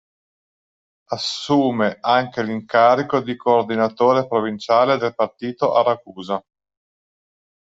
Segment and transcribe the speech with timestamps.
[1.11, 6.43] Assume anche l'incarico di coordinatore provinciale del partito a Ragusa.